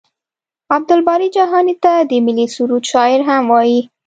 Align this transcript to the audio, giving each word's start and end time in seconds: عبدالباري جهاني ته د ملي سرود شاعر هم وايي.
عبدالباري 0.75 1.27
جهاني 1.37 1.75
ته 1.83 1.93
د 2.09 2.11
ملي 2.25 2.45
سرود 2.55 2.83
شاعر 2.91 3.19
هم 3.29 3.43
وايي. 3.53 3.81